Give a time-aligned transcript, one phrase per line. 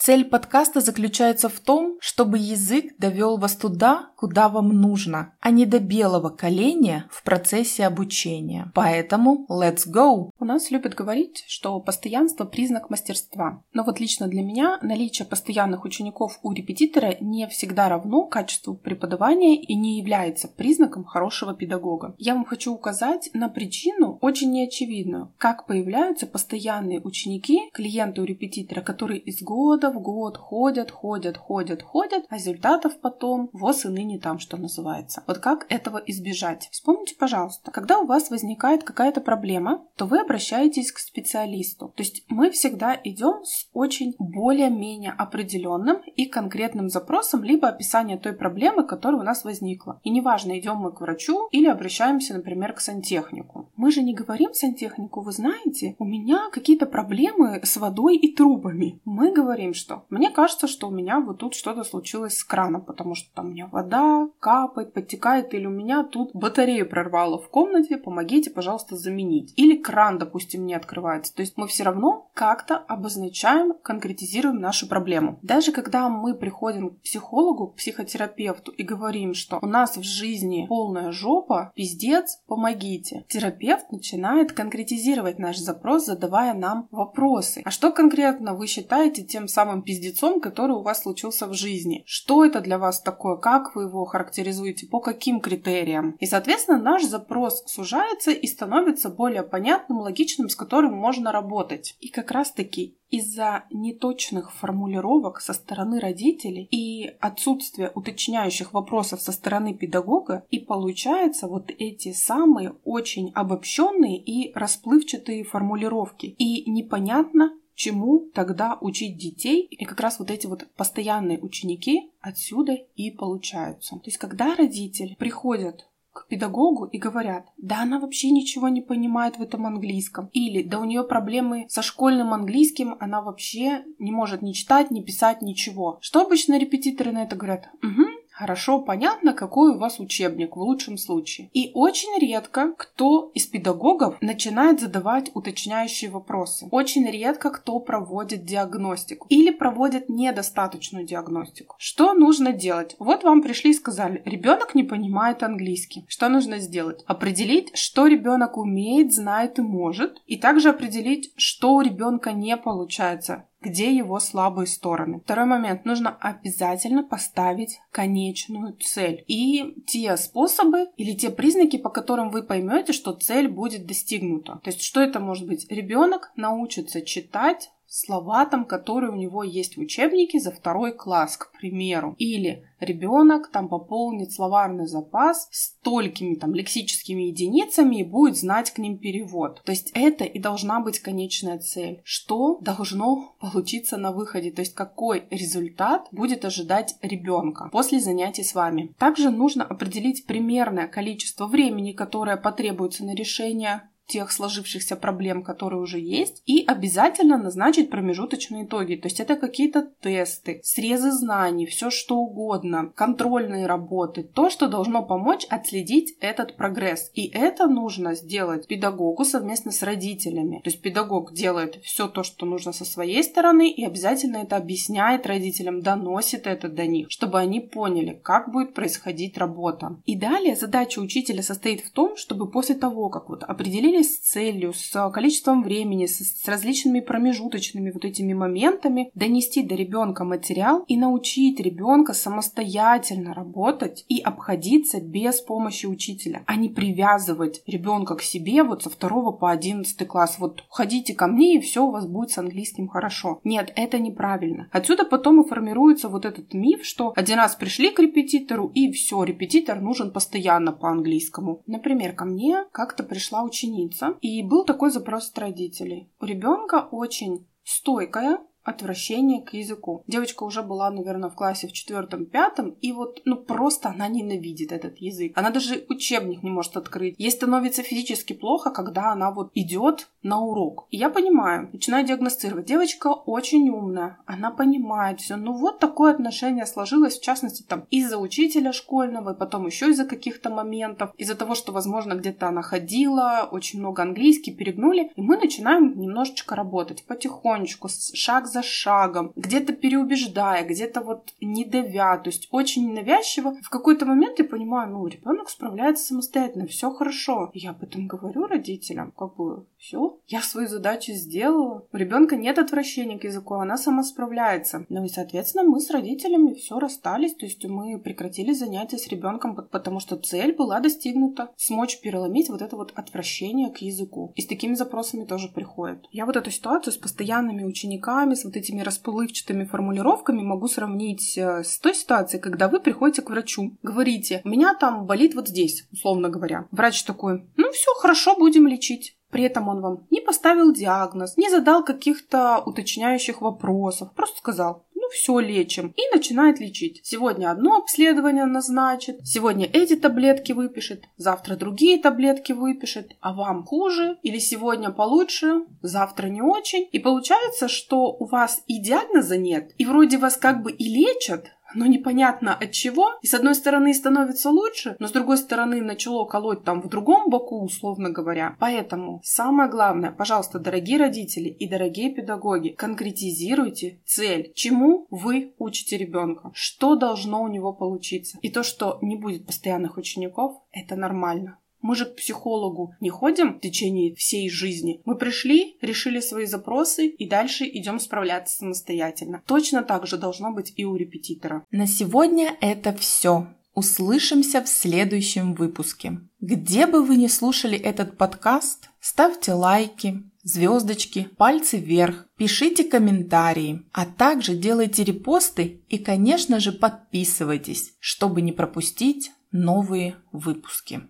[0.00, 5.66] Цель подкаста заключается в том, чтобы язык довел вас туда, куда вам нужно, а не
[5.66, 8.70] до белого коленя в процессе обучения.
[8.74, 10.30] Поэтому let's go!
[10.38, 13.64] У нас любят говорить, что постоянство– признак мастерства.
[13.72, 19.60] Но вот лично для меня наличие постоянных учеников у репетитора не всегда равно качеству преподавания
[19.60, 22.14] и не является признаком хорошего педагога.
[22.18, 28.80] Я вам хочу указать на причину очень неочевидную, как появляются постоянные ученики, клиенты у репетитора,
[28.80, 33.88] которые из года года в год ходят, ходят, ходят, ходят, а результатов потом воз и
[33.88, 35.22] ныне там, что называется.
[35.26, 36.68] Вот как этого избежать?
[36.70, 41.92] Вспомните, пожалуйста, когда у вас возникает какая-то проблема, то вы обращаетесь к специалисту.
[41.96, 48.32] То есть мы всегда идем с очень более-менее определенным и конкретным запросом, либо описание той
[48.32, 50.00] проблемы, которая у нас возникла.
[50.04, 53.70] И неважно, идем мы к врачу или обращаемся, например, к сантехнику.
[53.76, 59.00] Мы же не говорим сантехнику, вы знаете, у меня какие-то проблемы с водой и трубами.
[59.04, 63.14] Мы говорим, что мне кажется, что у меня вот тут что-то случилось с краном, потому
[63.14, 67.96] что там у меня вода капает, подтекает, или у меня тут батарею прорвало в комнате,
[67.96, 69.54] помогите, пожалуйста, заменить.
[69.56, 71.34] Или кран, допустим, не открывается.
[71.34, 75.38] То есть мы все равно как-то обозначаем, конкретизируем нашу проблему.
[75.42, 80.66] Даже когда мы приходим к психологу, к психотерапевту и говорим, что у нас в жизни
[80.68, 83.24] полная жопа, пиздец, помогите.
[83.28, 87.62] Терапевт начинает конкретизировать наш запрос, задавая нам вопросы.
[87.64, 92.02] А что конкретно вы считаете тем самым самым пиздецом, который у вас случился в жизни.
[92.06, 93.36] Что это для вас такое?
[93.36, 94.86] Как вы его характеризуете?
[94.86, 96.16] По каким критериям?
[96.20, 101.96] И, соответственно, наш запрос сужается и становится более понятным, логичным, с которым можно работать.
[102.00, 109.74] И как раз-таки из-за неточных формулировок со стороны родителей и отсутствия уточняющих вопросов со стороны
[109.74, 116.26] педагога и получаются вот эти самые очень обобщенные и расплывчатые формулировки.
[116.38, 119.62] И непонятно, чему тогда учить детей.
[119.62, 123.94] И как раз вот эти вот постоянные ученики отсюда и получаются.
[123.96, 129.38] То есть когда родители приходят к педагогу и говорят, да она вообще ничего не понимает
[129.38, 130.28] в этом английском.
[130.32, 135.00] Или да у нее проблемы со школьным английским, она вообще не может ни читать, ни
[135.00, 135.98] писать, ничего.
[136.00, 137.68] Что обычно репетиторы на это говорят?
[137.84, 141.50] Угу, хорошо понятно, какой у вас учебник в лучшем случае.
[141.54, 146.68] И очень редко кто из педагогов начинает задавать уточняющие вопросы.
[146.70, 151.74] Очень редко кто проводит диагностику или проводит недостаточную диагностику.
[151.78, 152.94] Что нужно делать?
[153.00, 156.04] Вот вам пришли и сказали, ребенок не понимает английский.
[156.06, 157.02] Что нужно сделать?
[157.06, 163.47] Определить, что ребенок умеет, знает и может, и также определить, что у ребенка не получается
[163.60, 165.20] где его слабые стороны.
[165.20, 165.84] Второй момент.
[165.84, 169.24] Нужно обязательно поставить конечную цель.
[169.26, 174.60] И те способы или те признаки, по которым вы поймете, что цель будет достигнута.
[174.62, 175.70] То есть, что это может быть?
[175.70, 181.50] Ребенок научится читать слова там, которые у него есть в учебнике за второй класс, к
[181.58, 182.14] примеру.
[182.18, 188.98] Или ребенок там пополнит словарный запас столькими там лексическими единицами и будет знать к ним
[188.98, 189.62] перевод.
[189.64, 192.00] То есть это и должна быть конечная цель.
[192.04, 194.50] Что должно получиться на выходе?
[194.52, 198.94] То есть какой результат будет ожидать ребенка после занятий с вами.
[198.98, 206.00] Также нужно определить примерное количество времени, которое потребуется на решение тех сложившихся проблем, которые уже
[206.00, 208.96] есть, и обязательно назначить промежуточные итоги.
[208.96, 215.04] То есть это какие-то тесты, срезы знаний, все что угодно, контрольные работы, то, что должно
[215.04, 217.10] помочь отследить этот прогресс.
[217.14, 220.60] И это нужно сделать педагогу совместно с родителями.
[220.64, 225.26] То есть педагог делает все то, что нужно со своей стороны, и обязательно это объясняет
[225.26, 229.98] родителям, доносит это до них, чтобы они поняли, как будет происходить работа.
[230.06, 234.18] И далее задача учителя состоит в том, чтобы после того, как вот определили определили с
[234.18, 240.84] целью, с количеством времени, с, с различными промежуточными вот этими моментами донести до ребенка материал
[240.88, 248.22] и научить ребенка самостоятельно работать и обходиться без помощи учителя, а не привязывать ребенка к
[248.22, 250.36] себе вот со второго по одиннадцатый класс.
[250.38, 253.40] Вот ходите ко мне и все у вас будет с английским хорошо.
[253.44, 254.68] Нет, это неправильно.
[254.72, 259.24] Отсюда потом и формируется вот этот миф, что один раз пришли к репетитору и все,
[259.24, 261.62] репетитор нужен постоянно по английскому.
[261.66, 263.87] Например, ко мне как-то пришла ученица,
[264.20, 266.10] и был такой запрос от родителей.
[266.20, 268.38] У ребенка очень стойкая
[268.68, 270.02] отвращение к языку.
[270.06, 274.98] Девочка уже была, наверное, в классе в четвертом-пятом, и вот, ну, просто она ненавидит этот
[274.98, 275.32] язык.
[275.36, 277.14] Она даже учебник не может открыть.
[277.18, 280.86] Ей становится физически плохо, когда она вот идет на урок.
[280.90, 282.66] И я понимаю, начинаю диагностировать.
[282.66, 285.36] Девочка очень умная, она понимает все.
[285.36, 290.04] Ну вот такое отношение сложилось, в частности, там, из-за учителя школьного, и потом еще из-за
[290.04, 295.36] каких-то моментов, из-за того, что, возможно, где-то она ходила, очень много английский, перегнули, и мы
[295.36, 302.48] начинаем немножечко работать потихонечку, шаг за шагом, где-то переубеждая, где-то вот не давя, то есть
[302.50, 303.56] очень навязчиво.
[303.62, 307.50] В какой-то момент я понимаю, ну, ребенок справляется самостоятельно, все хорошо.
[307.54, 311.86] Я об этом говорю родителям, как бы, все, я свою задачу сделала.
[311.92, 314.86] У ребенка нет отвращения к языку, она сама справляется.
[314.88, 319.54] Ну и, соответственно, мы с родителями все расстались, то есть мы прекратили занятия с ребенком,
[319.54, 321.50] потому что цель была достигнута.
[321.56, 324.32] Смочь переломить вот это вот отвращение к языку.
[324.34, 326.06] И с такими запросами тоже приходят.
[326.10, 331.62] Я вот эту ситуацию с постоянными учениками, с вот этими расплывчатыми формулировками могу сравнить э,
[331.62, 335.86] с той ситуацией, когда вы приходите к врачу, говорите, у меня там болит вот здесь,
[335.92, 336.66] условно говоря.
[336.70, 339.16] Врач такой, ну все, хорошо, будем лечить.
[339.30, 345.38] При этом он вам не поставил диагноз, не задал каких-то уточняющих вопросов, просто сказал, все
[345.38, 347.00] лечим, и начинает лечить.
[347.04, 354.18] Сегодня одно обследование назначит, сегодня эти таблетки выпишет, завтра другие таблетки выпишет, а вам хуже,
[354.22, 356.88] или сегодня получше, завтра не очень.
[356.92, 361.52] И получается, что у вас и диагноза нет, и вроде вас как бы и лечат,
[361.74, 363.18] но непонятно от чего.
[363.22, 367.30] И с одной стороны становится лучше, но с другой стороны начало колоть там в другом
[367.30, 368.56] боку, условно говоря.
[368.58, 376.50] Поэтому самое главное, пожалуйста, дорогие родители и дорогие педагоги, конкретизируйте цель, чему вы учите ребенка,
[376.54, 378.38] что должно у него получиться.
[378.42, 381.58] И то, что не будет постоянных учеников, это нормально.
[381.80, 385.00] Мы же к психологу не ходим в течение всей жизни.
[385.04, 389.42] Мы пришли, решили свои запросы и дальше идем справляться самостоятельно.
[389.46, 391.64] Точно так же должно быть и у репетитора.
[391.70, 393.48] На сегодня это все.
[393.74, 396.18] Услышимся в следующем выпуске.
[396.40, 404.04] Где бы вы ни слушали этот подкаст, ставьте лайки, звездочки, пальцы вверх, пишите комментарии, а
[404.04, 411.02] также делайте репосты и, конечно же, подписывайтесь, чтобы не пропустить новые выпуски.